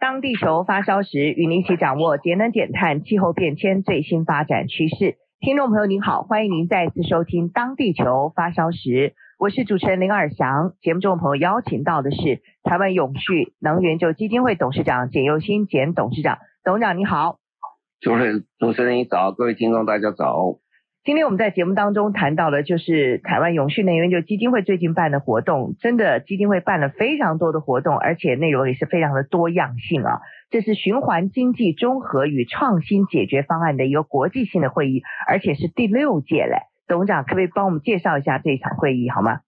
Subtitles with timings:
[0.00, 5.16] 当地球发烧时，与您一起掌握节能减碳、气候变迁最新发展趋势。
[5.40, 8.78] 听众朋友您好，欢迎您再次收听《当地球发烧时》，
[9.40, 10.74] 我是主持人林尔祥。
[10.80, 17.38] 节目中的朋友邀请到的是台湾永续能源就基金会董事长简又新简董事长，董事长你好。
[18.00, 20.60] 主持人主持人你早，各位听众大家早。
[21.08, 30.20] 今天我们在节目当中谈到了，就是台湾永续能源就基金会最近办的活动，真的基金会办了非常多的活动，而且内容也是非常的多样性啊。
[30.50, 36.68] 这是循环经济综合与创新解决方案的一个国际性的会议，而且是第六届嘞。
[36.86, 39.40] 董事长可不可以帮我们介绍一下这一场会议好吗？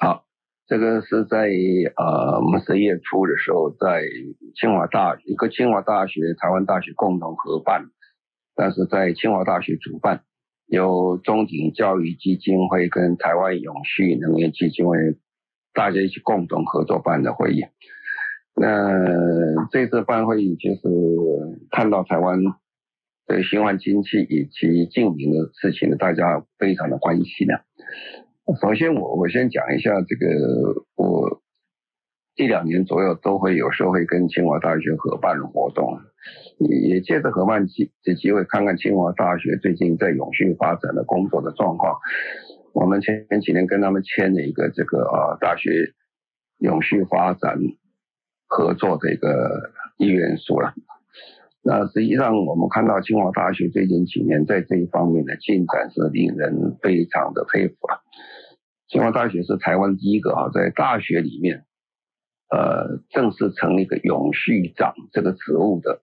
[0.00, 0.22] 好，
[0.66, 1.50] 这个是在
[1.94, 4.00] 呃我们十一月初的时候，在
[4.54, 7.82] 清华大一个清华大学、台湾大学共同合办，
[8.54, 10.22] 但是在清华大学主办。
[10.66, 14.98] 由中景教育基金会跟台湾永续能源基金会
[15.72, 17.64] 大家一起共同合作办的会议。
[18.54, 20.80] 那这次办会议就是
[21.70, 22.38] 看到台湾
[23.26, 27.64] 对循环经济以及净零的事情，大家非常的关心的。
[28.60, 31.42] 首先我我先讲一下这个我。
[32.36, 35.98] 一两年左右都会有时候会跟清华大学合办的活动，
[36.58, 41.96] 也借着合办机这机会看看清华大学最近在永续发展的工作的状况。
[42.74, 45.94] 我们前前几年跟他们签了一个这个啊大学
[46.58, 47.58] 永续发展
[48.46, 50.74] 合作的一个意愿书了。
[51.62, 58.02] 那实际上我们看到清华大学最近几年在这一方面的进展是令人非常的佩服了。
[58.88, 61.64] 清华大学是台湾第一个啊在大学里面。
[62.48, 66.00] 呃，正式成立一个永续长这个职务的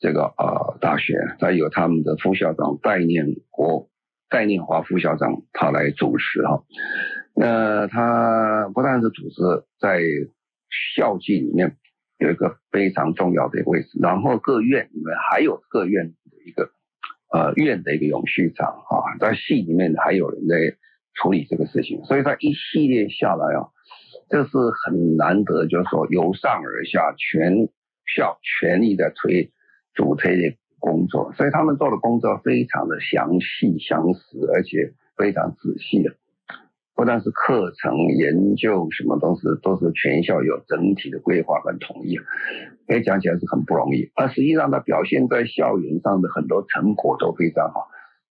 [0.00, 3.88] 这个呃大学，它有他们的副校长戴念国、
[4.28, 6.64] 戴念华副校长，他来主持哈。
[7.36, 10.00] 那他不但是主持，在
[10.96, 11.76] 校际里面
[12.18, 16.70] 有一个非常重要的位置，然后各院里面还有各院的一个
[17.32, 20.76] 呃院的一个永续长啊，在系里面还有人在
[21.14, 23.70] 处理这个事情，所以他一系列下来啊。
[24.28, 24.50] 这是
[24.84, 27.68] 很难得，就是说由上而下，全
[28.06, 29.52] 校全力的推
[29.94, 34.20] 主推的工作，所以他们做的工作非常的详细详实，
[34.54, 36.14] 而且非常仔细的。
[36.96, 42.16] 不但是课程研究什么东西，都是全校有整体的规划跟统一，
[42.86, 44.10] 可以讲起来是很不容易。
[44.14, 47.88] 而实际上，它表现在校园上的很多成果都非常好。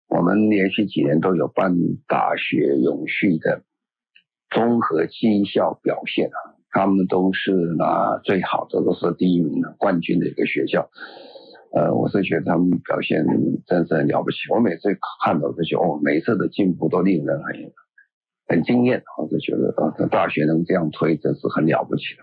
[0.09, 1.74] 我们连续几年都有办
[2.06, 3.62] 大学永续的。
[4.54, 10.88] 综合绩效表现啊，他们都是拿最好的，都是第一名的冠军的一个学校。
[11.74, 13.24] 呃，我是觉得他们表现
[13.66, 14.36] 真是很了不起。
[14.54, 17.72] 我每次看到这些，哦，每次的进步都令人很
[18.46, 19.02] 很惊艳。
[19.16, 22.22] 我就觉得啊，这大学能这样推，真是很了不起的。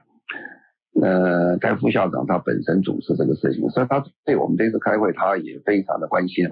[1.01, 6.47] 呃，戴副校长他本身主持这个事情，所以他对我们这次开会，他也非常的关心。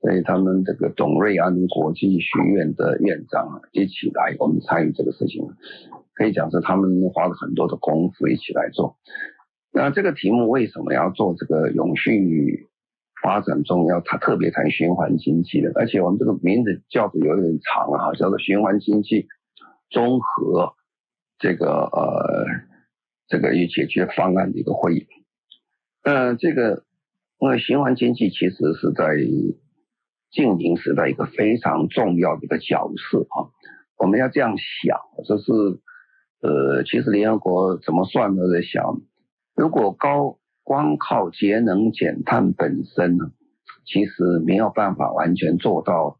[0.00, 5.46] 所以他们这个董瑞安国际学院的院长一起来，我们参与这个事情，
[6.14, 8.96] 可以讲是他们花了很多的功夫一起来做。
[9.72, 12.68] 那这个题目为什么要做这个永续
[13.22, 15.72] 发展中要谈特别谈循环经济的？
[15.74, 19.28] 而且我们这个名字叫的有点长啊，叫做循环经济
[19.88, 20.74] 综合
[21.38, 22.46] 这个呃
[23.28, 25.06] 这个与解决方案的一个会议。
[26.02, 26.82] 呃，这个
[27.38, 29.16] 因为循环经济其实是在
[30.32, 33.52] 净零时代一个非常重要的一个角色啊，
[33.98, 35.52] 我们要这样想，就是
[36.40, 39.02] 呃，其实联合国怎么算都在想，
[39.54, 43.30] 如果高光靠节能减碳本身呢，
[43.84, 46.16] 其实没有办法完全做到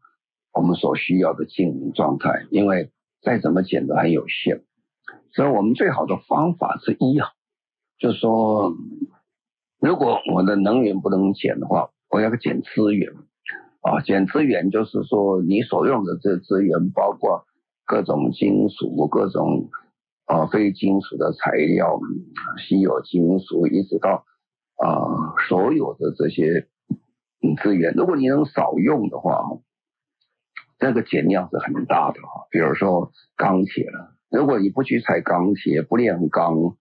[0.53, 2.91] 我们所需要的净零状态，因为
[3.23, 4.61] 再怎么减都很有限，
[5.31, 7.29] 所以我们最好的方法之一啊，
[7.97, 8.75] 就是说，
[9.79, 13.11] 如果我的能源不能减的话，我要减资源。
[13.83, 17.45] 啊，减资源就是说，你所用的这资源包括
[17.85, 19.69] 各种金属、各种
[20.25, 21.99] 啊非金属的材料、
[22.65, 24.23] 稀有金属，一直到
[24.77, 26.67] 啊所有的这些
[27.61, 27.93] 资源。
[27.93, 29.43] 如果你能少用的话，
[30.79, 32.47] 这个减量是很大的哈。
[32.49, 36.77] 比如说钢铁了，如果你不去采钢铁，不炼钢，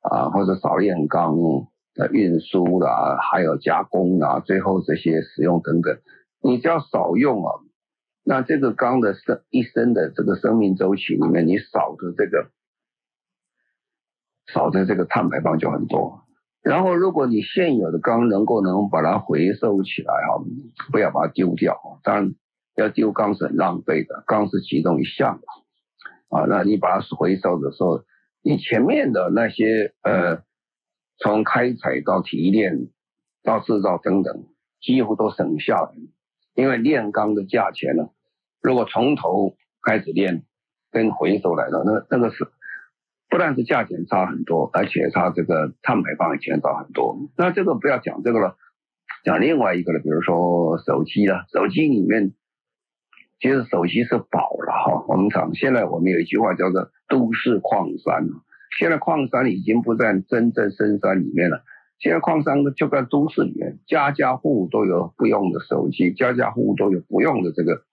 [0.00, 1.36] 啊，或者少炼钢
[1.94, 5.96] 的运输啦，还有加工啊，最后这些使用等等，
[6.42, 7.52] 你只要少用啊，
[8.24, 12.50] 那这个钢的生一生的这个生命周期里面，你少的这个
[14.52, 16.24] 少的这个碳排放就很多。
[16.62, 20.44] 然后，如果你现有的钢能够能把它回收起来哈，
[20.92, 21.78] 不要把它丢掉。
[22.02, 22.34] 当然，
[22.74, 25.40] 要丢钢是很浪费的，钢是其中一项
[26.28, 26.44] 啊。
[26.48, 28.04] 那你把它回收的时候，
[28.42, 30.42] 你前面的那些呃，
[31.18, 32.88] 从开采到提炼
[33.42, 34.46] 到制造等等，
[34.82, 35.92] 几乎都省下来。
[36.54, 38.10] 因为炼钢的价钱呢，
[38.62, 40.44] 如果从头开始炼
[40.90, 42.46] 跟回收来的，那那个是。
[43.32, 47.16] 不但是价钱差很多，而且它这个碳排放也减少很多。
[47.38, 48.56] 那这个不要讲这个了，
[49.22, 51.44] 讲另外一个了，比如说手机了。
[51.52, 52.32] 手机里面
[53.38, 55.04] 其实手机是宝了哈。
[55.06, 58.26] 我们讲现在我们有一句话叫做“都市矿山”。
[58.76, 61.62] 现在矿山已经不在真正深山里面了，
[62.00, 67.84] 现在矿山就在都市里面，家家户户都有不用的手机，家家户户都有不用的这个。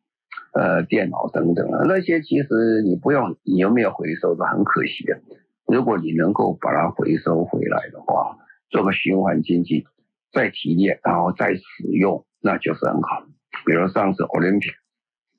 [0.54, 5.20] 呃，电脑等等啊，那些其实你不用，你有没有回收是很可惜的。
[5.68, 8.38] 如果你能够把它回收回来的话，
[8.70, 9.86] 做个循环经济，
[10.32, 13.24] 再提炼，然后再使用，那就是很好。
[13.68, 14.76] 比如上次奥林匹克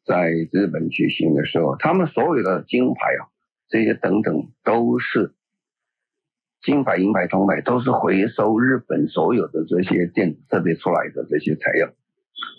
[0.04, 3.26] 在日本举行的时候，他们所有的金牌啊，
[3.68, 5.32] 这些等等都是
[6.62, 11.88] 金牌、银牌、铜牌，都是回收日本所有的这些电子设备出来的这些材料。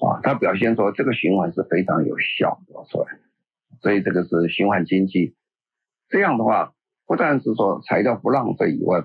[0.01, 3.05] 啊，它表现说这个循环是非常有效的，是吧？
[3.81, 5.35] 所以这个是循环经济。
[6.09, 6.73] 这样的话，
[7.05, 9.03] 不但是说材料不浪费以外，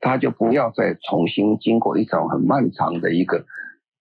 [0.00, 3.46] 它就不要再重新经过一种很漫长的一个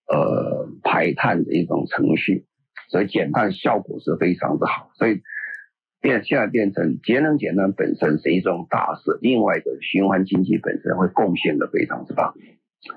[0.08, 2.46] 呃排碳的一种程序，
[2.90, 4.92] 所以减碳效果是非常的好。
[4.96, 5.22] 所以
[6.02, 12.34] 变现在变成节能减碳本身是一种大事，另外一个循环经济本身会贡献的非常之棒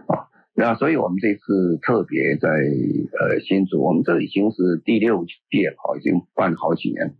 [0.06, 0.28] 啊。
[0.52, 7.14] 那所以，我们这次特别在呃新竹，我们这已经是第六届了，已经办好几年。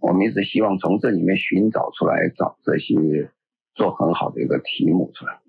[0.00, 3.30] 我们一直希望从这里面寻找出来，找这些
[3.74, 5.40] 做很好的一个题目出来。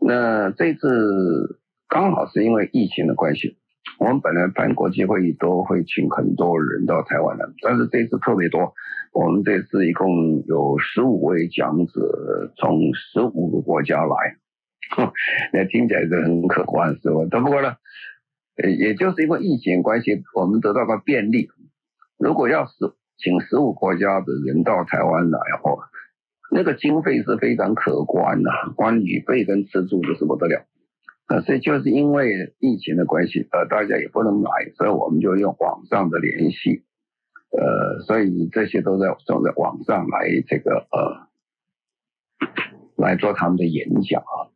[0.00, 3.56] 那这次刚好是因为疫情的关系，
[4.02, 8.74] 我们本来办国际会议都会请很多人到台湾来，但是这次特别多，
[9.12, 14.16] 我们这次一共有十五位讲者从十五个国家来。
[15.54, 17.20] 那听起来是很可观，是吧？
[17.30, 17.76] 只不过呢，
[18.76, 21.48] 也就是因为疫情关系，我们得到个便利。
[22.18, 22.72] 如果要是
[23.18, 25.78] 请十五国家的人到台湾来哦，
[26.50, 30.64] 那个经费是非常可观的，光旅费跟吃住就是不得了。
[31.32, 36.84] 呃，所以就是因为疫情的关系，呃，大家也不能来，所以我们就用网上的联系，
[37.56, 41.28] 呃，所以这些都在都在网上来这个呃
[42.96, 44.52] 来做他们的演讲啊。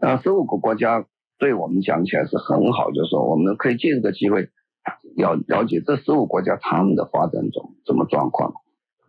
[0.00, 1.04] 那十五个国家
[1.36, 4.50] 对我们讲起来是很好，就是说我们可以借这个机会，
[5.16, 8.52] 要了解这十五国家他们的发展中什么状况。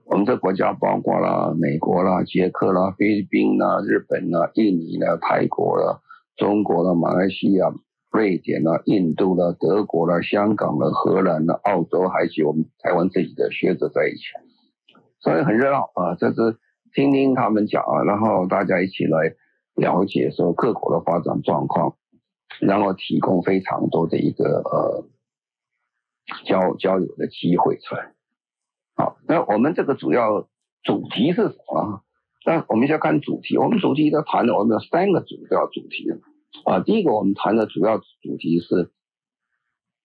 [0.06, 6.02] 我们这国家包括了美国啦、捷克啦、菲律宾啦、日本啦、印尼啦、泰国啦、
[6.36, 7.74] 中国的、马来西亚、
[8.12, 14.24] 瑞典啦、印度啦、德国啦、香港啦、荷兰啦、澳洲，还有我们台湾自己的学者在一起，
[15.20, 16.16] 所以很热闹啊！
[16.20, 16.58] 这是
[16.94, 19.36] 听听他们讲啊，然后大家一起来。
[19.78, 21.98] 了解说各国的发展状况，
[22.62, 25.06] 然后提供非常多的一个呃
[26.46, 28.14] 交交流的机会出来。
[28.96, 30.48] 好，那我们这个主要
[30.82, 32.04] 主题是什么？
[32.46, 33.58] 那我们先看主题。
[33.58, 36.08] 我们主题在谈的，我们有三个主要主题
[36.66, 36.80] 啊。
[36.80, 38.92] 第一个我们谈的主要主题是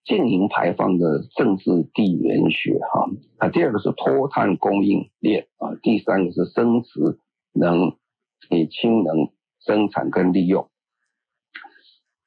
[0.04, 3.10] 净零排放的政治地缘学哈。
[3.38, 5.76] 啊，第二个是脱碳供应链啊。
[5.82, 7.18] 第三个是生殖
[7.52, 7.96] 能
[8.50, 9.30] 与氢能。
[9.62, 10.70] 生产跟利用，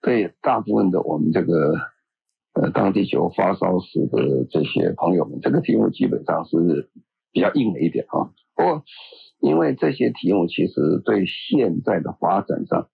[0.04, 1.74] 对大部分的我们这个
[2.54, 6.92] 呃当地球发烧时的这些朋友们，这个题目基本上是
[7.32, 8.30] 比较硬的一点啊。
[8.54, 8.84] 不过，
[9.44, 12.88] 因为这些题目其实对现在的发展上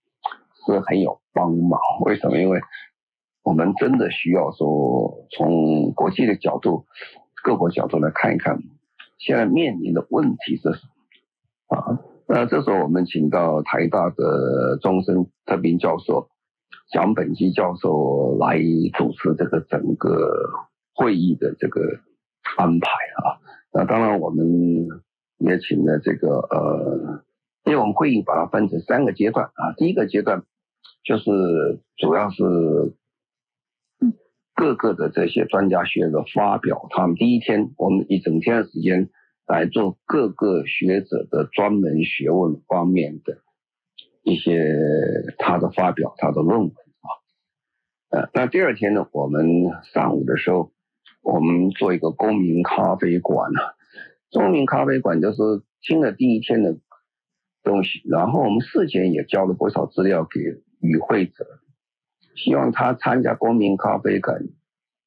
[0.66, 1.80] 是很有帮忙。
[2.06, 2.40] 为什么？
[2.40, 2.60] 因为
[3.44, 6.88] 我们真的需要说从国际的角度、
[7.44, 8.58] 各国角度来看一看，
[9.20, 10.80] 现在面临的问题是什
[11.70, 12.00] 么啊？
[12.28, 16.30] 那这时候我们请到台大的终身特聘教授
[16.92, 18.58] 蒋本基教授来
[18.98, 20.50] 主持这个整个
[20.96, 21.80] 会议的这个
[22.58, 23.38] 安排啊。
[23.72, 24.46] 那当然我们
[25.40, 27.24] 也请了这个呃，
[27.66, 29.74] 因为我们会议把它分成三个阶段啊。
[29.76, 30.44] 第一个阶段
[31.04, 31.32] 就是
[31.98, 32.44] 主要是
[34.54, 39.10] 各个的这些专家学者发表他们第一天我们一整天的时间。
[39.50, 43.40] 来做各个学者的专门学问方面的
[44.22, 44.78] 一些
[45.40, 47.10] 他的发表，他的论文啊。
[48.12, 50.72] 呃，那第二天呢，我们上午的时候，
[51.24, 53.74] 我们做一个公民咖啡馆啊。
[54.32, 55.38] 公民咖啡馆就是
[55.82, 56.78] 听了第一天的
[57.64, 60.40] 东西，然后我们事前也交了不少资料给
[60.80, 61.46] 与会者，
[62.36, 64.42] 希望他参加公民咖啡馆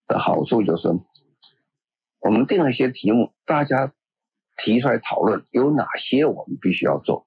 [0.07, 0.89] 的好处就是，
[2.21, 3.93] 我们定了一些题目，大家
[4.65, 7.27] 提出来讨论，有哪些我们必须要做，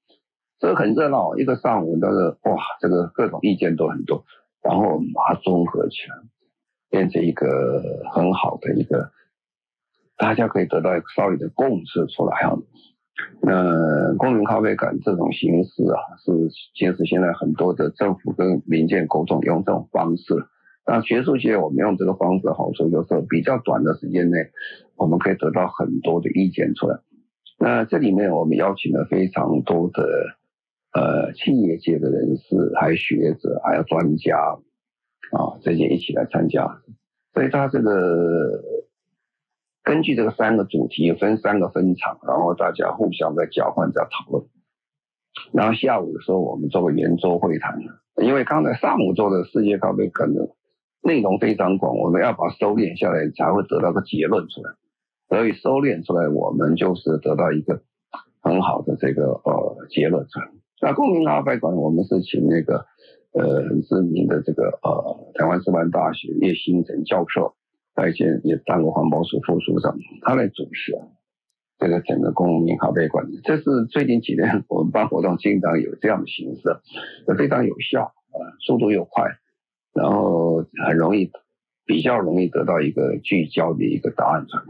[0.59, 4.25] 这很热闹，一个上午都是哇，这个各种意见都很多，
[4.61, 6.15] 然后我们把它综合起来，
[6.89, 9.11] 变成一个很好的一个，
[10.17, 12.57] 大家可以得到一个稍微的共识出来哈。
[13.41, 16.31] 那公民咖啡馆这种形式啊，是
[16.73, 20.33] 其实现在很多的政府跟民间沟通用这种方式。
[20.85, 24.37] 那学术界我们用这个方式的好处就是比较短的时间内，
[24.95, 26.99] 我们可以得到很多的意见出来。
[27.57, 30.03] 那这里面我们邀请了非常多的
[30.93, 34.37] 呃企业界的人士，还有学者，还有专家
[35.31, 36.81] 啊这些一起来参加。
[37.33, 38.61] 所以他这个。
[39.85, 44.43] 根据这个三个主题分三个分场，然后大家互相在交换、在讨论。
[45.51, 47.77] 然后下午的时候，我们做个圆桌会谈。
[48.17, 50.49] 因为刚才上午做的世界咖啡可能
[51.03, 54.71] 内容非常广，我们要把收敛下来，才会得到个结论出来。
[55.29, 57.83] 所以收敛出来，我们就是得到一个
[58.41, 60.47] 很好的这个呃结论出来。
[60.81, 62.85] 那公民咖啡馆，我们是请那个
[63.33, 67.53] 呃很知名的这个呃台湾师范大学叶新成教授。
[67.95, 71.07] 在线也当过环保署副署长，他来主持啊，
[71.79, 76.61] 这个整个公民咖啡馆，这是最近几年我们办活动经常有这样的形式，
[77.37, 79.23] 非常有效啊，速度又快，
[79.93, 81.31] 然后很容易，
[81.85, 84.63] 比较容易得到一个聚焦的一个答案出来。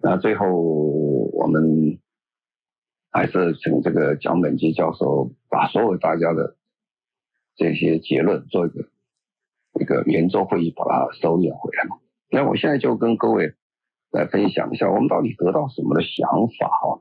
[0.00, 1.98] 那最后我们
[3.10, 6.56] 还是请这个蒋本基教授把所有大家的
[7.56, 8.88] 这些结论做一个
[9.80, 11.96] 一个圆桌会议，把它收敛回来嘛。
[12.32, 13.52] 那我现在就跟各位
[14.10, 16.26] 来分享一下，我们到底得到什么的想
[16.58, 17.00] 法哈？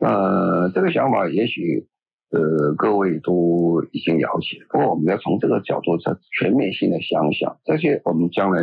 [0.00, 1.86] 呃，这个想法也许
[2.30, 8.62] 呃各位都已经了解，不过我们要从这个角度再全面性的想想，这些我们将来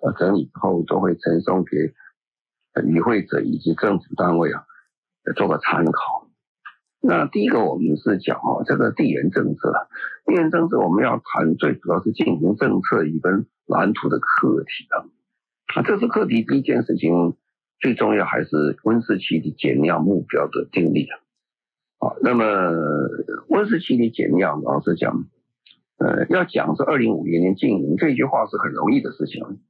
[0.00, 1.92] 呃整理以后都会呈送给
[2.86, 4.64] 与会者以及政府单位啊，
[5.36, 6.28] 做个参考。
[7.02, 9.60] 那第一个我们是讲哈，这个地缘政治，
[10.24, 15.04] 地缘政治我们要谈最主要是进行政策与跟蓝图的课题啊。
[15.74, 16.42] 啊，这是课题。
[16.42, 17.34] 第一件事情
[17.80, 21.16] 最重要还是温室气体减量目标的定立啊。
[21.96, 22.44] 啊，那么
[23.48, 25.24] 温室气体减量，老实讲，
[25.96, 29.60] 呃，要讲是二零五零年净零这句话是很容易的事情，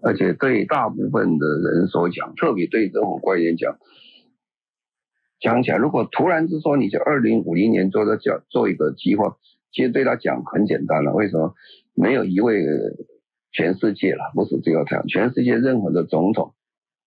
[0.00, 3.76] 而且对大部分的人所讲，特别对政府官员讲，
[5.40, 9.36] 讲起来，如果突然之说你就二零五零年做的叫做一个计划，
[9.72, 11.12] 其实对他讲很简单了。
[11.12, 11.54] 为什么？
[11.94, 12.64] 没有一位。
[13.52, 15.06] 全世界了，不是只有这样。
[15.06, 16.54] 全世界任何的总统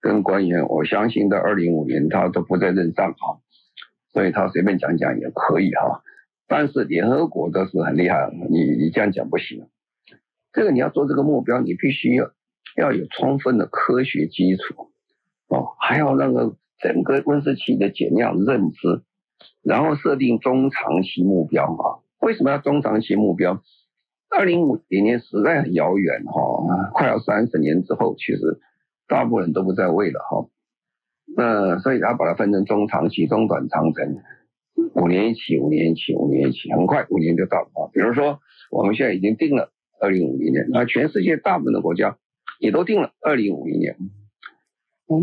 [0.02, 3.40] 跟官员，我相信在二零五年他都不在任上哈，
[4.12, 6.04] 所以他随便讲讲也可以哈。
[6.48, 9.68] 但是联合国都是很厉害，你你这样讲不行。
[10.52, 12.32] 这个你要做这个目标，你必须要
[12.76, 14.92] 要有充分的科学基础
[15.48, 19.02] 哦，还要那个整个温室气的减量认知，
[19.64, 22.04] 然后设定中长期目标啊。
[22.20, 23.64] 为什么要中长期目标？
[24.36, 28.60] 二零五零年实在很遥远哈，快要三十年之后，其实
[29.08, 30.50] 大部分人都不在位了哈。
[31.36, 34.18] 那所以他把它分成中长期、中短长程，
[34.96, 37.90] 五年一期、五年一期、五年一期，很快五年就到了啊。
[37.94, 38.40] 比如说
[38.72, 42.18] 我们现在已经定了二零五零年，那全世界大部分的国家
[42.60, 43.98] 也都定了二零五零年。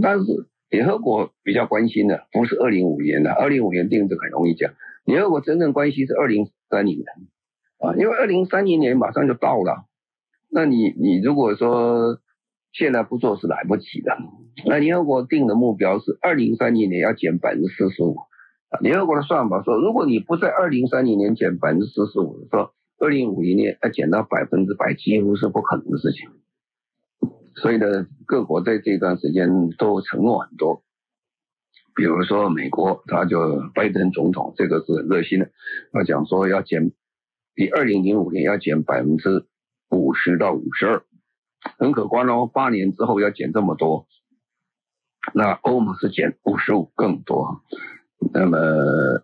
[0.00, 0.24] 但是
[0.68, 4.72] 联合国比较关心的不是二零五零年的，二零五零年定这个很容易讲，
[5.04, 7.04] 联合国真正关心是二零三零年。
[7.80, 9.86] 啊，因为二零三零年马上就到了，
[10.50, 12.18] 那你你如果说
[12.72, 14.18] 现在不做是来不及的。
[14.66, 18.18] 那联合国定的目标是二零三零年要减百分之四十五，
[18.68, 26.28] 啊，联合国的算法说，如果你不在二零三零年减百分之四十五，说二零五零年要减到百分之百，几乎是不可能的事情。
[27.54, 30.82] 所以呢，各国在这段时间都承诺很多，
[31.96, 35.50] 比如说美国，他就拜登总统这个是很热心的，
[35.92, 36.92] 他讲说要减。
[37.54, 39.44] 比二零零五年要减百分之
[39.90, 41.02] 五十到五十二，
[41.78, 42.46] 很可观哦。
[42.46, 44.06] 八年之后要减这么多，
[45.34, 47.62] 那欧盟是减五十五更多。
[48.32, 48.58] 那么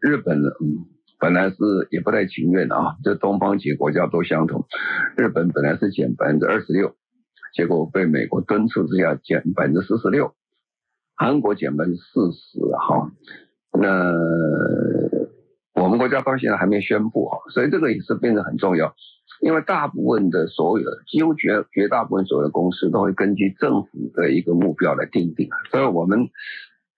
[0.00, 0.50] 日本呢？
[0.60, 0.84] 嗯，
[1.18, 1.56] 本来是
[1.90, 2.96] 也不太情愿的啊。
[3.04, 4.66] 这东方几个国家都相同，
[5.16, 6.94] 日本本来是减百分之二十六，
[7.54, 10.34] 结果被美国敦促之下减百分之四十六。
[11.14, 13.12] 韩国减百分之四十，哈，
[13.72, 14.85] 那。
[16.06, 18.94] 国家到现在还没宣布哈，所以这个也是变得很重要。
[19.42, 25.48] 因为大部分的所有的，几乎绝绝大部分所有的公司都会根据政府的一个目标来定定。
[25.70, 26.30] 所以我们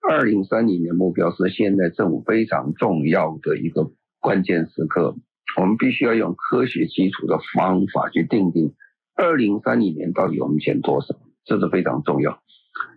[0.09, 5.17] 二零三零年目标是现在政府非常重要的一个关键时刻，
[5.59, 8.75] 我们必须要用科学基础的方法去定定
[9.17, 12.41] 二零三零年到底我们减多少，这是非常重要。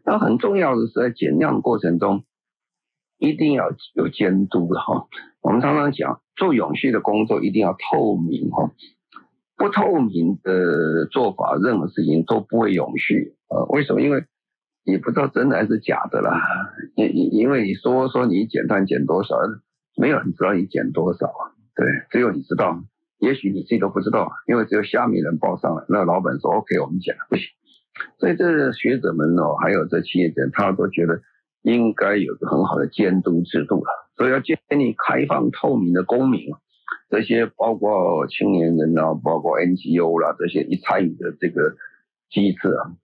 [0.06, 2.26] 那很重要的是在减量过程中，
[3.22, 5.08] 一定要有监督的哈。
[5.42, 8.72] 我们常常讲做永续的工作一定要透明哈。
[9.56, 13.62] 不透明的做法，任何事情都不会永续啊！
[13.70, 14.02] 为什么？
[14.02, 14.26] 因为
[14.84, 16.42] 你不知道真的还是假的啦。
[16.96, 19.36] 因因因为你说说你减碳减多少，
[19.98, 22.82] 没有人知道你减多少啊，对，只有你知道。
[23.20, 27.46] 也许你自己都不知道，因为只有下面人报上来，那老板说 OK，我们减了，不行。
[28.18, 31.22] 所以这学者们哦，还有这企业家，他都觉得
[31.62, 36.50] 应该有个很好的监督制度了，所以要建立开放透明的公民。
[37.10, 41.76] 这些包括青年人啊，包括 NGO 啦，这些一参与的这个
[42.30, 42.96] 机制啊，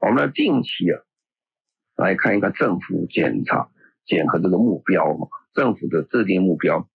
[0.00, 1.00] 我们要定期啊
[1.96, 3.70] 来看一看政府检查
[4.04, 6.86] 检核这个目标嘛，政府的制定目标，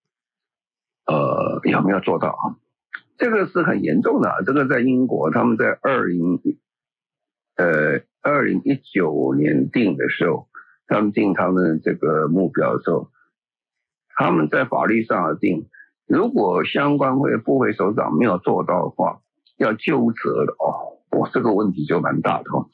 [1.08, 2.62] 呃有没有做到啊？
[3.18, 6.40] 这个是很严重的，这个在英国他们在二零
[7.56, 10.48] 呃二零一九年定的时候，
[10.92, 13.08] 他们定他们这个目标的时候，
[14.14, 15.70] 他们在法律上而定。
[16.06, 19.22] 如果相关会部会首长没有做到的话，
[19.56, 22.68] 要纠责的哦，我这个问题就蛮大的哦。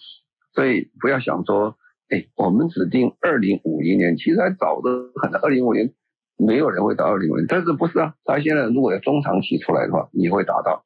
[0.53, 1.77] 所以不要想说，
[2.09, 4.89] 哎，我们指定二零五零年，其实还早的
[5.21, 5.93] 很，二零五零
[6.37, 8.15] 没有人会到二零五零，但是不是啊？
[8.25, 10.83] 他现在如果要中长期出来的话，你会达到，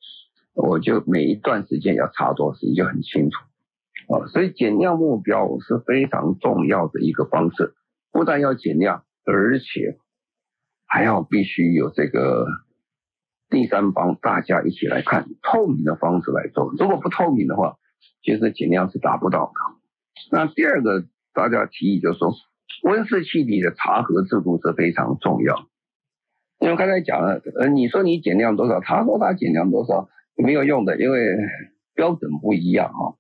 [0.53, 3.39] 我就每一段时间要查多少时间就很清楚
[4.07, 4.27] 啊。
[4.27, 7.73] 所以减量目标是非常重要的一个方式，
[8.11, 9.97] 不但要减量，而且。
[10.93, 12.45] 还要必须有这个
[13.49, 16.73] 第三方，大家一起来看透明的方式来做。
[16.77, 17.77] 如果不透明的话，
[18.21, 19.53] 其实减量是达不到的。
[20.33, 22.33] 那第二个，大家提议就是说，
[22.83, 25.65] 温室气体的查核制度是非常重要。
[26.59, 31.37] 因为刚才讲了，呃，你说你减量多少，他说他减量多少，没有用的，因为
[31.95, 33.15] 标准不一样啊，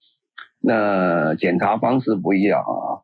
[0.61, 3.01] 那检查方式不一样啊，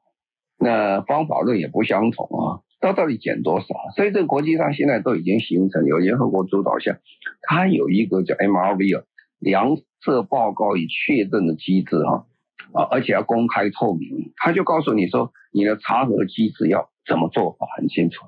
[0.59, 2.61] 那方法论也不相同啊。
[2.79, 3.65] 它到底减多少？
[3.95, 6.99] 所以这个国际上现在都已经形成有联合国主导下，
[7.41, 9.03] 它有一个叫 MRV 啊，
[9.39, 12.27] 量测报告与确认的机制哈
[12.73, 18.27] 啊，而且要公开透明，他就告诉你说你的查核机制要怎么做法很清楚。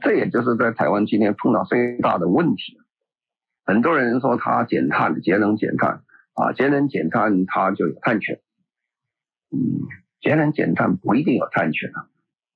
[0.00, 2.78] 这也就是在台湾今天碰到最大的问题。
[3.66, 6.00] 很多人说他减碳，节能减碳
[6.32, 8.40] 啊，节能减碳他就有碳权。
[9.56, 9.88] 嗯，
[10.20, 12.08] 节能减碳不一定有碳权啊。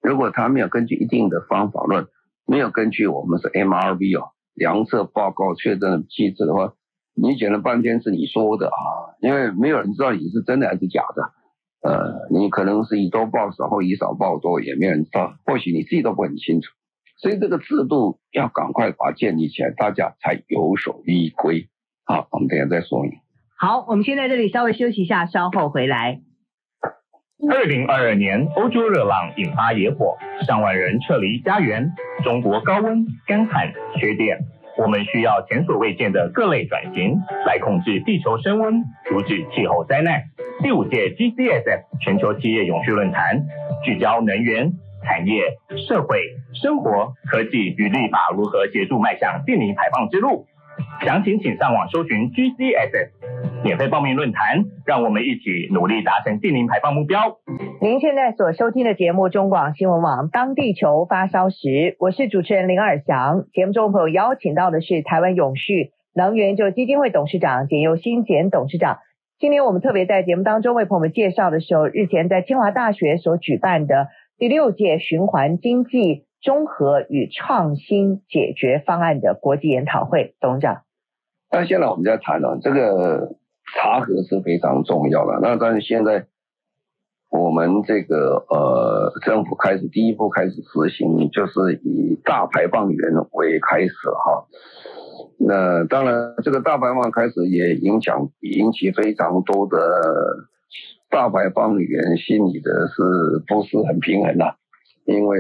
[0.03, 2.07] 如果他没有根据一定的方法论，
[2.47, 6.75] 没有根据我们是 MRV 哦，量测报告确认的机制的话，
[7.15, 16.71] 你讲了半天是你说的啊，因为没有人知道你是真的还是假的，呃，你可能是以多报少或以少报多，也没有人知道，或许你自己都不很清楚，
[17.19, 21.69] 所以这个制度要赶快把它建立起来，大家才有所依归。
[22.05, 23.03] 好，我们等下再说。
[23.59, 26.23] 好，我们先在这里稍微休息一下，稍后回来。
[27.49, 30.15] 二零二二年，欧洲热浪引发野火，
[30.47, 31.91] 上万人撤离家园。
[32.23, 34.39] 中国高温、干旱、缺电，
[34.77, 40.23] 我们需要前所未见的各类转型，来控制地球升温，阻止气候灾难。
[40.63, 43.43] 第五届 GCSF 全球企业永续论坛，
[43.83, 44.73] 聚焦能源、
[45.03, 45.57] 产业、
[45.89, 46.21] 社会、
[46.53, 50.47] 生活、科技与立法如何协助迈向净零排放之路。
[51.03, 53.09] 详情请上网搜寻 GCSF
[53.63, 57.39] 免费报名论坛，让我们一起努力达成净零排放目标。
[57.81, 63.45] 您现在所收听的节目中广新闻网，当地球发烧时，我是主持人林尔祥。
[63.53, 68.99] 节目中朋友邀请到的是台湾永续能源就基金会董事长简又新简董事长。
[69.39, 80.83] 今天我们特别在节目当中为朋友们介绍的时候，日前在清华大学所举办的第六届循环经济综合与创新解决方案的国际研讨会，董事长。
[81.51, 83.37] 那现在我们在谈了这个
[83.75, 85.41] 查核是非常重要的。
[85.43, 86.27] 那但是现在
[87.31, 93.93] 我们这个呃政府开始第一步开始实行，就是以大排放源为开始
[94.25, 94.47] 哈。
[95.39, 99.79] 那当然这个大排放开始也影响引起非常多的
[101.09, 104.55] 大排放源心里的是不是很平衡呐？
[105.05, 105.39] 因为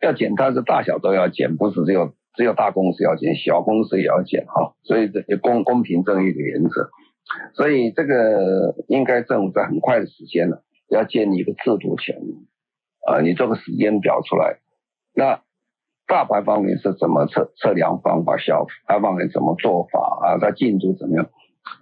[0.00, 4.74] 要减，它是大小都要减，不是只有只有大公司要减，小公司也要减哈。
[4.82, 6.90] 所以这公公平正义的原则，
[7.54, 12.16] 所以这个应该政府在很快的时间呢，要建立一个制度权，
[13.06, 14.58] 啊，你做个时间表出来。
[15.14, 15.42] 那
[16.06, 20.38] 大排放源是怎么测测量方法，小排放源怎么做法啊？
[20.40, 21.30] 它进度怎么样？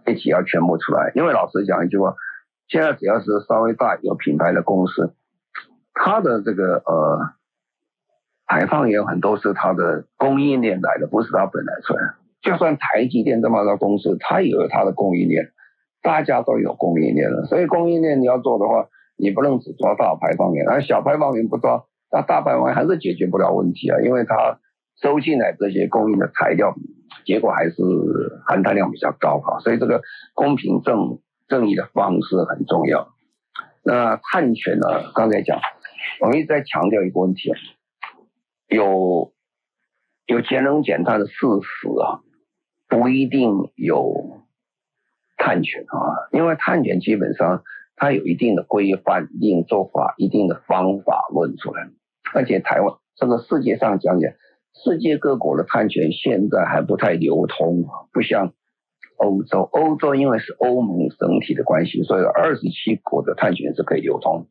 [0.06, 1.10] 一起要全部出来。
[1.14, 2.14] 因为老实讲一句话，
[2.68, 5.14] 现在只要是稍微大有品牌的公司，
[5.94, 7.32] 它的这个呃
[8.50, 12.02] 排放也有很多是它的供应链来的，不是它本来出来。
[12.42, 15.50] 就算台积电这么大公司，它也有它的供应链，
[16.02, 17.44] 大家都有供应链了。
[17.44, 24.58] 所以供应链你要做的话，你不能只抓大排放源，而小排放源不抓，那大排放源还是解决不了问题啊，因为它
[25.00, 26.74] 收进来这些供应的材料，
[27.24, 27.76] 结果还是
[28.48, 29.60] 含碳量比较高哈。
[29.60, 30.02] 所以这个
[30.34, 33.12] 公平正正义的方式很重要。
[33.84, 35.12] 那碳权呢？
[35.14, 35.60] 刚才讲，
[36.20, 37.52] 我们一直在强调一个问题，
[38.70, 39.33] 有
[40.26, 42.24] 有节能减碳的事实啊。
[42.88, 44.42] 不一定有
[45.37, 47.62] 碳权啊，因为碳权基本上
[47.94, 51.88] 它有一定的规范、一定做法、一定的方法论出来。
[52.35, 54.33] 而且台湾这个世界上讲讲，
[54.74, 58.54] 世界各国的碳权现在还不太流通，不像
[59.18, 59.61] 欧洲。
[59.61, 64.48] 欧洲因为是欧盟整体的关系，所以二十七国的碳权是可以流通。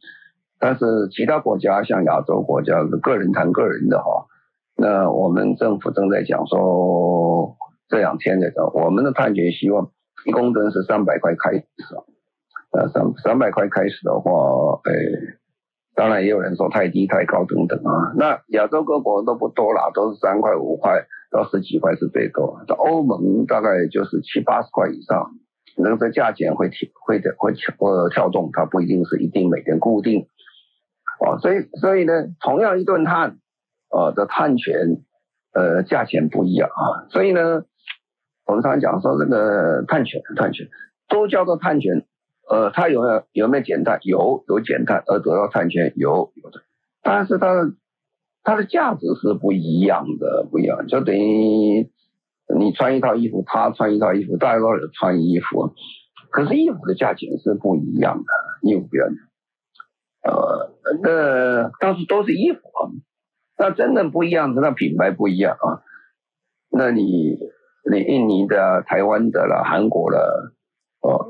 [0.59, 4.27] 但是其他国家像亚洲国家个人谈个人的哈。
[4.75, 7.55] 那我们政府正在讲说。
[7.89, 9.89] 这两天的时候，我们的判决希望
[10.23, 11.65] 一公吨是三百块开始，
[12.69, 14.93] 呃，三三百块开始的话，哎，
[15.95, 18.13] 当然也有人说太低太高等等啊。
[18.15, 22.61] 那亚洲各国都不多啦，都是三块五块到十几块是最多。
[22.67, 25.31] 到欧盟大概就是七八十块以上，
[25.75, 30.27] 那个价钱会跳会的会跳呃跳动，它不一定是一定每天固定。
[31.19, 33.37] 哦，所以所以呢，同样一吨碳，
[33.89, 35.01] 呃的碳权
[35.53, 37.63] 呃价钱不一样啊，所以呢。
[38.45, 40.67] 我们常常讲说这个碳权，碳权
[41.07, 42.03] 都叫做碳权，
[42.49, 43.99] 呃，它有没有有没有减碳？
[44.01, 46.63] 有，有减碳而得到碳权，有有的，
[47.03, 47.73] 但是它的
[48.41, 51.91] 它的价值是不一样的，不一样，就等于
[52.57, 55.75] 你穿一套衣服，他穿一套衣服，大家都有穿衣服，
[56.31, 59.09] 可是衣服的价钱是不一样的，衣服不一样，
[60.29, 62.91] 呃，那但是都是衣服啊，
[63.57, 65.81] 那真的不一样，那品牌不一样啊，
[66.71, 67.37] 那你。
[67.89, 70.51] 你印尼的、台湾的了、韩国的，
[70.99, 71.25] 哦，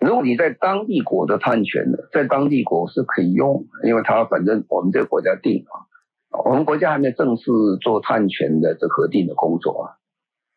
[0.00, 5.86] 如果你在当地国的碳权的，在当地国是可以用，因为它反正我们这个国家定啊，
[6.44, 9.84] 我们国家还没正式做碳权的这核定的工作啊。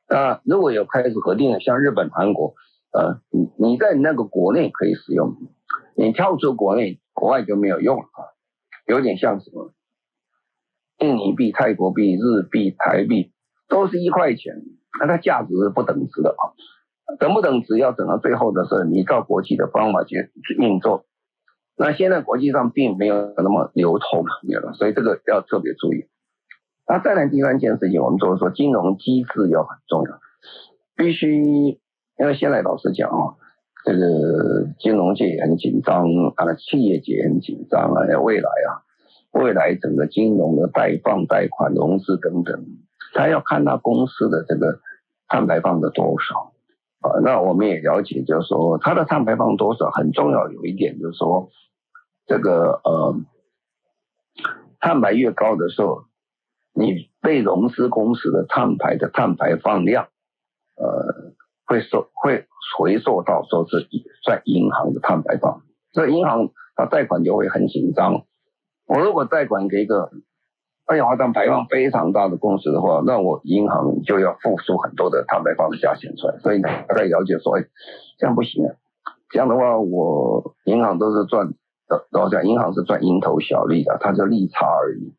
[0.09, 2.55] 那如果有开始核定的，像日本、韩国，
[2.93, 5.35] 呃，你你在那个国内可以使用，
[5.95, 8.33] 你跳出国内，国外就没有用了啊，
[8.87, 9.71] 有点像什么，
[10.99, 13.31] 印尼币、泰国币、日币、台币，
[13.67, 14.55] 都是一块钱。
[14.99, 16.53] 那它价值是不等值的啊，
[17.19, 21.05] 等不等值要等到最后的时候，你照国际的方法去运作。
[21.75, 26.05] 那现在国际上并没有那么流通，没有，所以这个要特别注意。
[26.87, 30.19] 那再来第三件事情，我们就是说金融机制要很重要，
[30.95, 31.41] 必须，
[32.19, 33.33] 因为现在老实讲啊，
[33.85, 38.81] 这个金融界也很紧张啊，企业界也很紧张啊，未来啊，
[39.31, 42.65] 未来整个金融的贷放、贷款、融资等等。
[43.13, 44.79] 他要看他公司的这个
[45.27, 46.53] 碳排放的多少
[47.01, 50.49] 啊，那我们也了解，就是说它的碳排放多少很重要。
[50.49, 51.49] 有一点就是说，
[52.25, 53.15] 这个呃，
[54.79, 56.05] 碳排越高的时候，
[56.73, 60.07] 你被融资公司的碳排的碳排放量，
[60.75, 61.33] 呃，
[61.65, 62.45] 会收会
[62.77, 63.87] 回溯到说是
[64.25, 65.61] 在银行的碳排放，
[65.93, 68.25] 所以银行它贷款就会很紧张。
[68.85, 70.11] 我如果贷款给一个。
[70.85, 77.63] 二氧化碳排放非常大的公司的话，那我银行就要付出很多的碳排放的价钱出来，所以呢大概了解说，哎，
[78.17, 78.75] 这样不行啊，
[79.29, 81.53] 这样的话我银行都是赚，
[82.11, 85.15] 老实讲，银行是赚蝇头小利的，它就利差而已。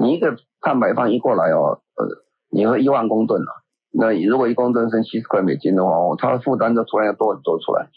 [0.00, 2.06] 你一个碳排放一过来哦，呃，
[2.50, 3.52] 你说一万公吨啊，
[3.92, 7.88] 那如果一公吨是七十块美金的话，哦，它的负担就突然要多很多出来。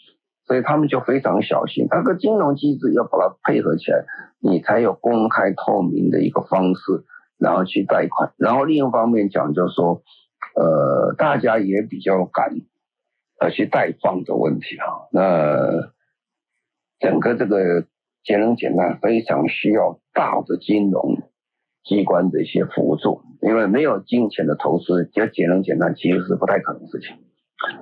[0.44, 4.04] 所以他们就非常小心，那个金融机制要把它配合起来，
[4.38, 7.04] 你才有公开透明的一个方式，
[7.36, 8.32] 然后去贷款。
[8.36, 10.02] 然后另一方面讲，就是说，
[10.54, 12.54] 呃，大家也比较敢
[13.40, 15.08] 呃去贷放的问题哈。
[15.10, 15.90] 那
[17.00, 17.84] 整个这个
[18.22, 21.22] 节能减碳非常需要大的金融
[21.86, 27.16] 机关的一些辅助，因为没有金钱的投资，要节能减碳其实是不太可能事情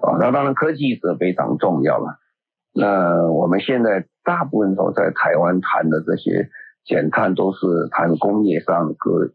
[0.02, 0.18] 啊。
[0.20, 2.18] 那当然科技是非常重要了。
[2.72, 6.50] 那我们现在大部分都在台湾谈的这些
[6.84, 9.28] 减碳，都是谈工业上个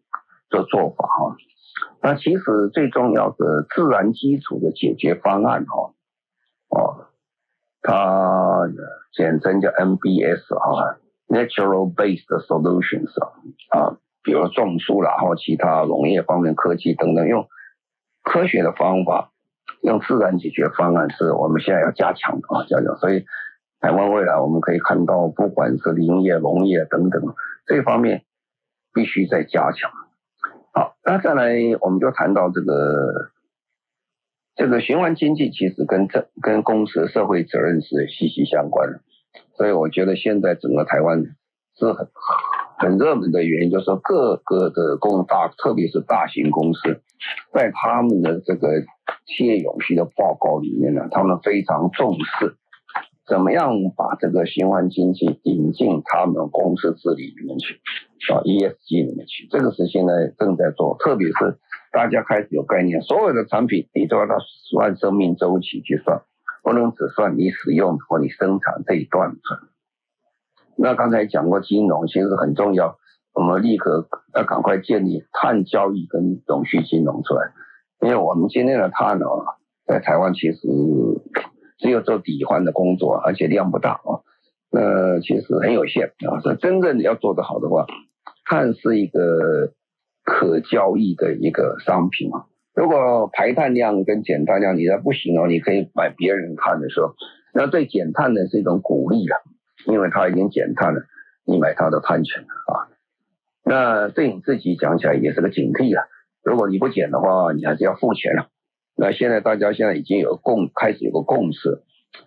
[0.50, 1.36] 的做法哈。
[2.02, 5.94] 那其实最重要的自然基础的解决方案哈，
[6.70, 7.08] 哦，
[7.82, 8.68] 它
[9.14, 13.12] 简称叫 NBS 哈，Natural Based Solutions
[13.70, 13.98] 啊，
[14.30, 17.48] 比如种树啦，或其他农业方面科技等等，用
[18.22, 19.32] 科学的方法，
[19.82, 22.96] 用自然解决方案，是我们现在要加强的啊，加强。
[22.98, 23.26] 所以
[23.80, 27.24] 台湾未来我们可以看到，不管是林业、农业等等
[27.65, 28.24] 这方面，
[28.94, 29.89] 必须再加强。
[30.74, 33.32] 好，那再来我们就谈到这个。
[34.56, 39.00] 这个循环经济其实跟这跟公司社会责任是息息相关的，
[39.56, 41.24] 所以我觉得现在整个台湾
[41.78, 42.06] 是很
[42.80, 47.02] 很热门的原因，就是各个的公大，特别是大型公司，
[47.54, 48.82] 在他们的这个
[49.28, 52.56] 企业永续的报告里面呢，他们非常重视
[53.28, 57.76] 怎么样把这个循环经济引进他们公司治理里面去，
[58.34, 61.60] 啊，ESG 里面去，这个是现在正在做，特别是。
[61.92, 64.38] 大家开始有概念，所有的产品你都要到
[64.70, 66.22] 算生命周期去算，
[66.62, 69.32] 不能只算你使用或你生产这一段。
[70.82, 72.98] 那刚才讲过金融，其实很重要，
[73.34, 77.52] 我们立刻要赶快建立碳交易跟永续金融出来，
[78.02, 79.26] 因为我们今天的碳呢，
[79.86, 80.58] 在台湾其实
[81.78, 84.24] 只有做抵换的工作，而且量不大啊，
[84.72, 86.39] 那其实很有限啊。
[86.42, 87.86] 所以真正要做得好的话，
[88.46, 89.74] 碳是一个。
[90.26, 97.15] 可交易的一个商品啊，如果排碳量跟减碳量你在不行哦，你可以买别人碳的时候，
[97.52, 99.39] 那对减碳呢是一种鼓励啊，
[99.86, 101.02] 因为他已经减碳了，
[101.46, 102.88] 你买他的碳权了啊，
[103.63, 106.08] 那对你自己讲起来也是个警惕了，
[106.44, 108.48] 如果你不减的话，你还是要付钱了。
[108.96, 111.84] 那现在大家现在已经有共开始有个共识，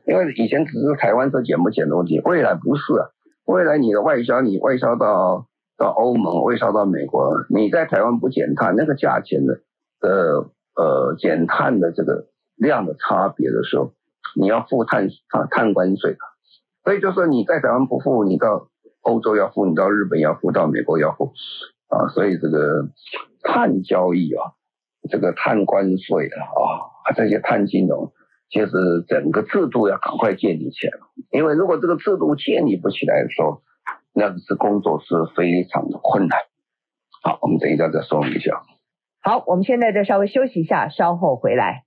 [0.06, 3.10] 因为以前只是台湾是减不减的问题，未来不是啊，
[3.44, 5.46] 未来你的外销你外销到。
[5.78, 9.62] 到欧盟，外销到美国，你在台湾不减碳，那个价钱的
[10.00, 13.92] 呃呃减碳的这个量的差别的时候，
[14.36, 16.18] 你要付碳碳碳关税的。
[16.84, 18.68] 所以就说你在台湾不付，你到
[19.02, 21.32] 欧洲要付，你到日本要付，到美国要付
[21.88, 22.08] 啊。
[22.08, 22.88] 所以这个
[23.42, 24.52] 碳交易啊，
[25.10, 26.38] 这个碳关税啊，
[27.04, 28.12] 啊这些碳金融，
[28.50, 28.70] 其实
[29.08, 30.98] 整个制度要赶快建立起来，
[31.30, 33.62] 因为如果这个制度建立不起来的时候，
[34.12, 36.38] 那这工作是非常的困难。
[37.22, 38.62] 好，我们等一下再说明一下。
[39.20, 41.84] 好，我们现在再稍微休息一下，稍后回来。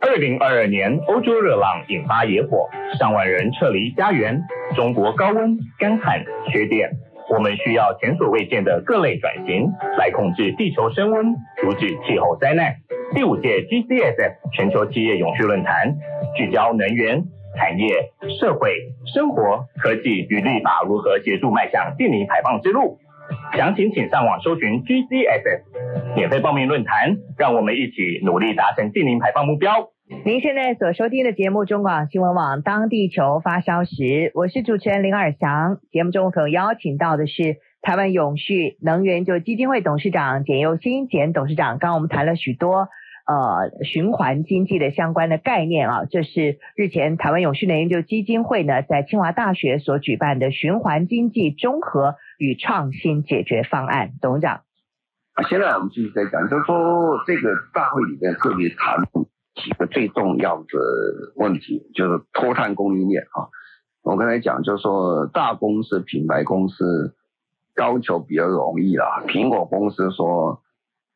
[0.00, 4.40] 二零二二年，欧洲热浪引发野火，上万人撤离家园。
[4.74, 6.90] 中国高温、干旱、缺电，
[7.30, 12.74] 我们需要前所未见的各类转型，来控制地球升温，阻止气候灾难。
[13.14, 15.94] 第五届 GCSF 全球企业永续论坛
[16.36, 17.24] 聚焦能源。
[17.56, 18.70] 产业、社会、
[19.12, 22.98] 生活、科技与立法如何协助迈向净零排放之路？
[23.56, 29.90] 详情请上网搜寻 GCSS，免费报名论坛，让我们一起努力达成净零排放目标。
[30.24, 33.92] 您现在所收听的节目中广新闻网《当地球发烧时》，
[34.34, 35.78] 我是主持人林尔祥。
[35.90, 41.78] 节目中可邀请到的是台湾永续能源就基金会董事长简佑新简董事长。
[41.78, 42.88] 刚刚我们谈了许多。
[43.28, 54.12] 呃，循环经济的相关的概念啊，这是日前台湾永续能研究基金会呢，在清华大学所举办的循环经济综合与创新解决方案。
[54.22, 54.62] 董事长，
[55.46, 59.04] 现在我们继续在讲，就是说这个大会里面特别谈
[59.56, 60.64] 几个最重要的
[61.36, 63.52] 问题，就是脱碳供应链啊。
[64.02, 67.14] 我刚才讲，就是说大公司、品牌公司
[67.76, 70.62] 要求比较容易啦，苹果公司说。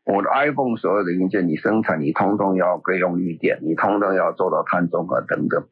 [0.04, 5.64] 我的 iPhone 所有的零件，你生产你通通要可以用绿电，你通通要做到碳中和等等，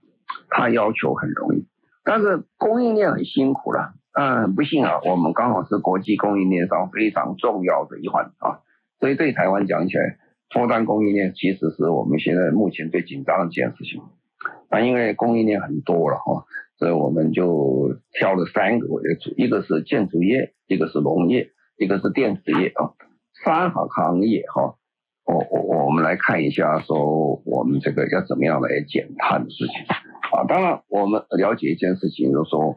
[0.49, 1.67] 它要求很容易，
[2.05, 3.95] 但是供应链很辛苦了。
[4.13, 8.61] 嗯，不幸啊，我们刚好是国际供应链上非常重要的一环啊，
[8.99, 14.03] 所以对台湾讲起来，脱单供应链其实是我们现在目前最紧张的一件事情。
[14.69, 16.45] 啊，因为供应链很多了哈，
[16.79, 22.95] 所以我们就挑了三个为主，一个是建筑业，一个是农业，一个是电子业啊。
[23.45, 24.75] 三行行业哈，
[25.25, 29.75] 我我我们来看一下，说我们这个要怎么样来减碳的事情
[30.33, 30.45] 啊。
[30.49, 32.77] 当然，我们了解一件事情，就是说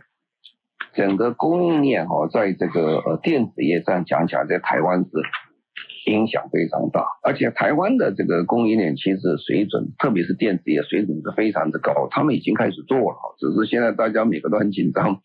[0.93, 5.09] 整个供应链哈，在这个呃电子业上讲起来，在台湾是
[6.11, 15.21] 影响非常大，而且台湾的这个供应链其实水准，特别是电子业水准是非常的高，他们已经开始做了，只是现在大家每个都很紧张。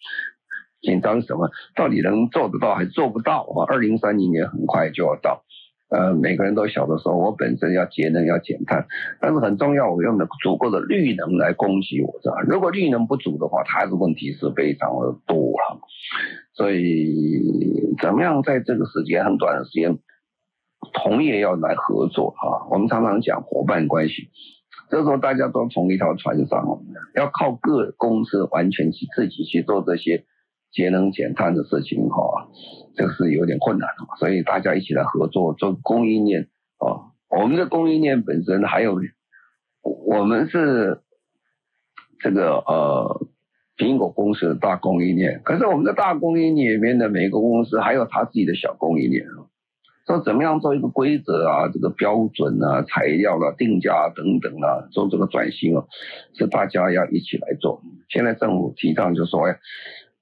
[0.80, 1.50] 紧张什么？
[1.74, 3.66] 到底能做得到还是做不到啊？
[3.66, 5.42] 二零三零年很快就要到，
[5.90, 8.86] 呃，每个人都晓得说，我本身要节能要减碳，
[9.20, 12.30] 但是很重要，我用的足够的绿能来供给我这。
[12.48, 15.80] 如果绿能不足的话，它的问题是非常的多了。
[16.54, 19.98] 所以，怎么样在这个时间很短的时间，
[20.92, 22.70] 同业要来合作啊？
[22.70, 24.30] 我们常常讲伙伴关系，
[24.90, 26.64] 这时候大家都从一条船上，
[27.14, 30.24] 要靠各公司完全去自己去做这些。
[30.70, 32.48] 节能减碳的事情哈，
[32.94, 37.12] 这是有点困难的，所以大家一起来合作做供应链啊。
[37.30, 38.98] 我们的供应链本身还有，
[39.82, 41.00] 我们是
[42.20, 43.26] 这个呃
[43.76, 49.26] 苹果公司的大供应链，可是我们的大供应链里面的每个公司还有他自己的小供应链。
[50.06, 55.84] 说怎么样做一个规则啊，这个标准啊，材料啊，定价啊等等啊，做这个转型啊，
[56.32, 57.82] 是大家要一起来做。
[58.08, 59.42] 现在政府提倡就说，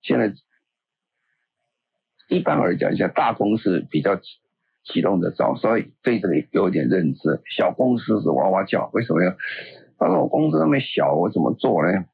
[0.06, 0.32] 现在
[2.28, 4.20] 一般而讲，像，大公司比较
[4.84, 7.40] 启动的早，所以对这里有点认知。
[7.56, 9.36] 小公司是哇哇叫，为什么呀？
[9.98, 12.04] 他说我公司那么小，我怎么做呢？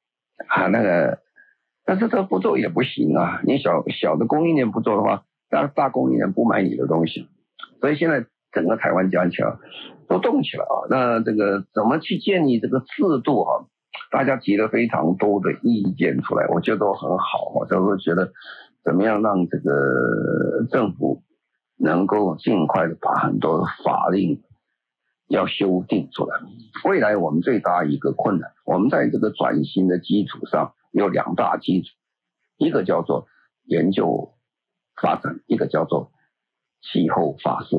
[0.49, 1.19] 啊，那个，
[1.85, 3.43] 但是这不做也不行啊。
[3.45, 7.29] 你小小的供应链不做的话，大大供应链不买你的东西。
[7.83, 9.59] 所以现在整个台湾加起来
[10.09, 13.69] 都动起来啊，那这个怎么去建立这个制度哈？
[14.11, 18.33] 大家提了非常多的意见出来，我觉得都很好哈，就是觉得
[18.85, 21.23] 怎么样让这个政府
[21.77, 24.43] 能够尽快的把很多法令
[25.29, 26.41] 要修订出来。
[26.85, 31.89] 未来我们最大一个困难，我们在这个转型的基础上有两大基础，
[32.59, 33.27] 一个叫做
[33.65, 34.35] 研究
[35.01, 36.11] 发展，一个叫做。
[36.85, 37.77] 气候法制，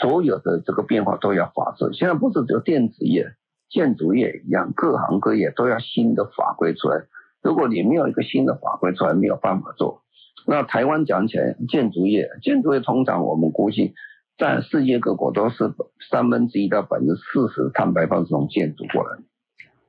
[0.00, 1.92] 所有的这个变化都要法制。
[1.92, 3.36] 现在不是只有电子业、
[3.68, 7.04] 建筑业一样，各行各业都要新的法规出来。
[7.42, 10.02] 如果你没有一个新的法规出来，没有办法做。
[10.46, 13.94] 那台湾讲起来，建筑业，建筑业通常我们估计
[14.38, 15.72] 在世界各国都是
[16.10, 19.18] 三分之一到百分之四十碳排放是从建筑过来。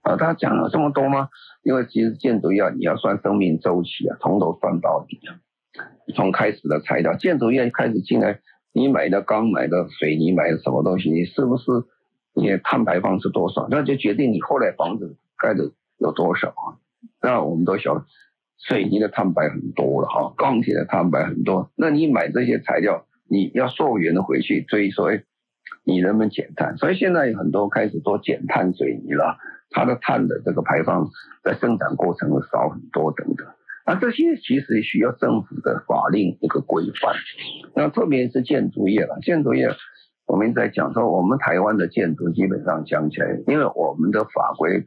[0.01, 1.29] 啊，他讲了这么多吗？
[1.63, 5.37] 因为其实建筑业你要算生命周期啊，从头算到底啊。
[6.15, 8.39] 从开始的材料，建筑业开始进来，
[8.71, 11.65] 你买的钢、买的水泥、买的什么东西，你是不是
[12.37, 13.67] 你的碳排放是多少？
[13.71, 16.77] 那就决定你后来房子盖的有多少啊？
[17.19, 18.05] 那我们都晓得，
[18.59, 21.71] 水泥的碳排很多了哈，钢铁的碳排很多。
[21.75, 25.23] 那你买这些材料，你要溯源的回去追说，哎，
[25.83, 26.77] 你能不能减碳？
[26.77, 29.39] 所以现在有很多开始做减碳水泥了，
[29.71, 31.09] 它的碳的这个排放
[31.43, 33.47] 在生产过程会少很多等等。
[33.85, 37.15] 那这些其实需要政府的法令一个规范，
[37.73, 39.17] 那特别是建筑业了。
[39.21, 39.69] 建筑业，
[40.27, 44.85] 我们在讲说，我们台湾的建筑基本上讲起来，因为我们的法规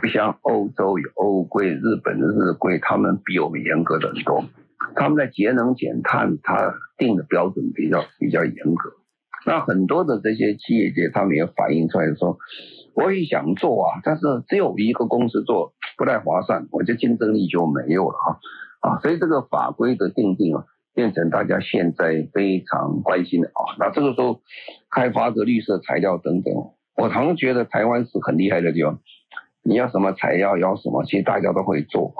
[0.00, 4.44] 不像欧洲有欧规、日本的日规，他们比我们严格的很多。
[4.94, 8.90] 他们在节能减碳，他定的标准比较比较严格。
[9.46, 12.36] 那很多的这些企业界，他们也反映出来说，
[12.94, 15.72] 我也想做啊，但是只有一个公司做。
[15.98, 18.38] 不太划算，我就竞争力就没有了哈
[18.80, 20.64] 啊，所以这个法规的定定啊，
[20.96, 23.76] 变成大家现在非常关心的啊。
[23.78, 24.40] 那这个时候
[24.90, 26.54] 开发的绿色材料等等，
[26.96, 28.98] 我常觉得台湾是很厉害的地方。
[29.62, 32.14] 你要什么材料，要什么，其实大家都会做，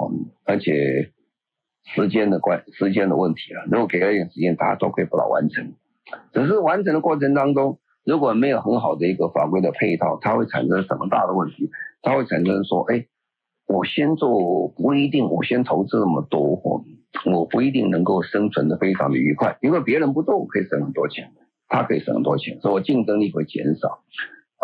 [0.45, 1.11] 而且
[1.95, 5.73] 时间的关时间的问题啊，如果给了一点时间，大家都可以把它完成。
[6.31, 11.71] 只是完成的过程当中，如果没有很好的一个法规的配套，它会产生什么大的问题？
[12.03, 13.07] 它会产生说，哎。
[13.67, 16.61] 我先做不一定，我先投资那么多，
[17.25, 21.33] 我不一定能够生存的非常的愉快，因为别人不做，我可以省很多钱，
[21.67, 23.99] 他可以省很多钱，所以我竞争力会减少，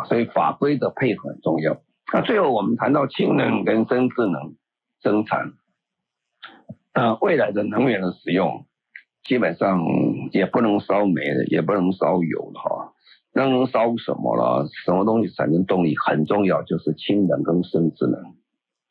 [0.08, 1.82] 所以法规的配合很重要。
[2.14, 4.56] 那最后我们谈到氢能跟生智能
[5.02, 5.52] 生产，
[6.94, 8.66] 呃，未来的能源的使用
[9.24, 9.84] 基本上
[10.32, 12.94] 也不能烧煤的，也不能烧油的哈，
[13.34, 14.70] 那能烧什么了？
[14.86, 18.36] 什么东西产生动力很重要，就是氢能跟生智能。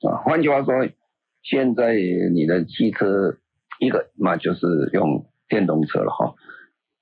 [0.08, 0.72] 啊，换句话说，
[1.42, 1.94] 现在
[2.34, 3.36] 你的汽车
[3.78, 6.34] 一个嘛就是用电动车了哈，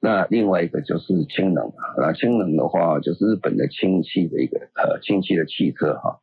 [0.00, 6.20] 那另外一个就是氢能啊，那氢能的话就是日本的氢气的一个呃氢气的汽车哈，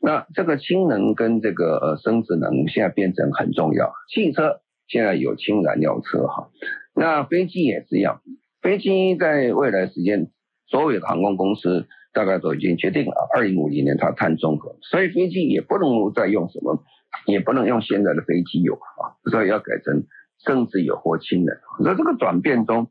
[0.00, 6.50] 那这个氢能跟这个呃生质能现在变成很重要，汽车现在有氢燃料车哈，
[6.94, 8.20] 那飞机也是一样，
[8.62, 10.30] 飞机在未来时间
[10.66, 11.86] 所有的航空公司。
[12.16, 16.82] 大概都已经决定了，二零五零年它碳中和，所以飞机也不能再用什么，
[17.26, 20.04] 也不能用现在的飞机油啊，所以要改成
[20.38, 21.54] 甚至有或氢能。
[21.84, 22.88] 那这个转变中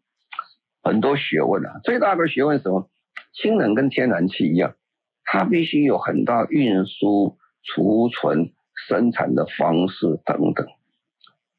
[0.83, 2.87] 很多学问啊，最大的学问什么？
[3.33, 4.75] 氢能跟天然气一样，
[5.23, 8.51] 它必须有很大运输、储存、
[8.87, 10.67] 生产的方式等等。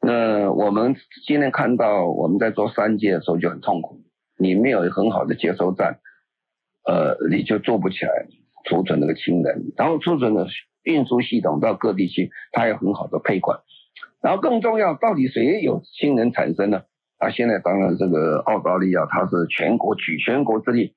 [0.00, 0.94] 那我们
[1.26, 4.00] 今天看到我们在做三接的时候就很痛苦，
[4.38, 5.98] 你没有很好的接收站。
[6.86, 8.26] 呃，你就做不起来
[8.64, 10.46] 储存那个氢能，然后储存的
[10.82, 13.60] 运输系统到各地去，它有很好的配管，
[14.22, 16.82] 然后更重要，到底谁有氢能产生呢？
[17.18, 20.94] 啊，现在当然这个澳大利亚它是全国举全国之力，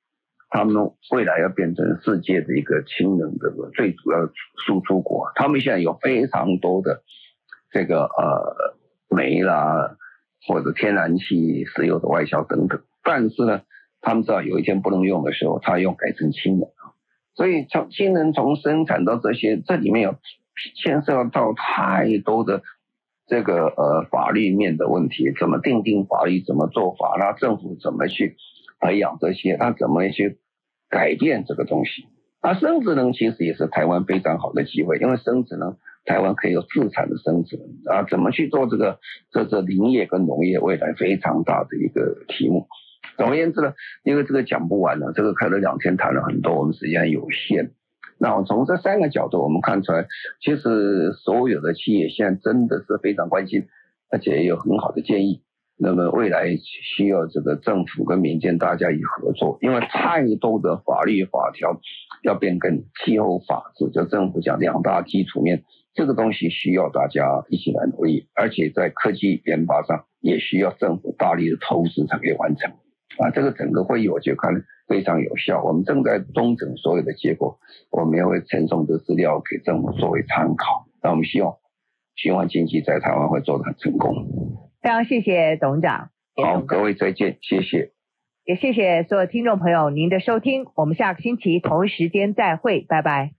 [0.50, 4.28] 他们未来要变成世界的一个氢能的最主要
[4.66, 7.04] 输出国，他们现在有非常多的
[7.72, 8.76] 这个呃
[9.10, 9.96] 煤啦，
[10.46, 12.82] 或者天然气、石油的外销等等。
[13.02, 13.62] 但是呢，
[14.02, 16.70] 他们知道有一天不能用的时候，他用改成氢能。
[17.36, 20.16] 所以从氢能从生产到这些，这里面有
[20.76, 22.64] 牵涉到太多的
[23.28, 28.36] 这个呃法律面的问题，怎么定定法律，怎么做法，那政府怎么去
[28.80, 30.40] 培养这些，他怎么去
[30.90, 32.08] 改变这个东西？
[32.42, 39.00] 那生质能其实也是台湾非常好的机会，因为生质能台湾可以有自产的生质能啊，怎么去做这个？
[39.32, 42.68] 这是林业跟农业未来非常大的一个题目。
[43.20, 47.72] 总而言之呢，因为这个讲不完了，这个开了两天谈了很多，我们时间有限。
[48.18, 50.08] 那我从这三个角度，我们看出来，
[50.42, 53.68] 其实所有的企业现在真的是非常关心，
[54.10, 55.42] 而且也有很好的建议。
[55.78, 61.80] 那么未来需要这个政府跟民间大家一合作，因为太多的法律法条
[62.24, 65.64] 要变更，气候法治就政府讲两大基础面，
[65.94, 72.74] 这个东西需要大家一起来努力，而且在科技研发上也需要政府大力的投资才可以完成。
[73.20, 77.60] 啊，这个整个会议我就看非常有效，我们正在中整所有的结果，
[77.92, 80.88] 我们也会呈送的资料给政府作为参考。
[81.04, 81.56] 那我们希望
[82.16, 84.26] 循环经济在台湾会做得很成功。
[84.82, 86.10] 非常谢谢董事长。
[86.36, 87.92] 好，各位再见，谢谢。
[88.46, 93.32] 也谢谢所有听众朋友您的收听，我们下个星期同一时间再会，拜拜。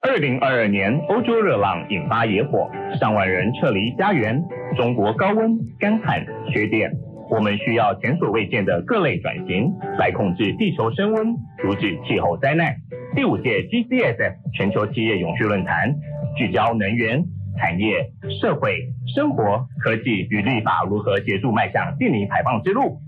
[0.00, 2.70] 二零二二年欧洲热浪引发野火，
[3.00, 4.44] 上万人撤离家园，
[4.76, 6.92] 中国高温、干旱、缺电，
[7.30, 12.74] 我们需要前所未见的各类转型来控制地球升温，阻止气候灾难。
[13.14, 15.94] 第五届 GCSF 全球企业永续论坛
[16.36, 17.24] 聚焦能源。
[17.58, 18.06] 产业、
[18.38, 18.76] 社会、
[19.14, 22.98] 生活、科技与立法如何协助迈向净零排放之路？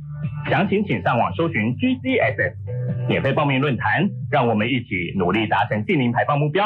[0.48, 2.54] 详情请上网搜寻 GCSF，
[3.06, 6.64] 免费报名论坛，让我们一起努力达成净零排放目标。